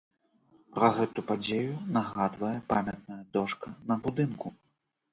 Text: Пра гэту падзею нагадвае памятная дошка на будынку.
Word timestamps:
Пра 0.77 0.89
гэту 0.95 1.25
падзею 1.33 1.77
нагадвае 1.99 2.51
памятная 2.75 3.21
дошка 3.39 3.79
на 3.89 4.03
будынку. 4.07 4.47